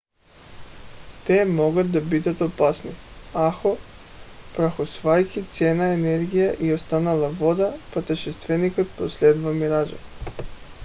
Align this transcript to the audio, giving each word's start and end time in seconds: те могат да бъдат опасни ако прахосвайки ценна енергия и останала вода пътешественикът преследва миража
те 1.25 1.45
могат 1.45 1.91
да 1.91 2.01
бъдат 2.01 2.41
опасни 2.41 2.91
ако 3.33 3.77
прахосвайки 4.55 5.43
ценна 5.43 5.93
енергия 5.93 6.55
и 6.59 6.73
останала 6.73 7.29
вода 7.29 7.73
пътешественикът 7.93 8.97
преследва 8.97 9.51
миража 9.51 9.97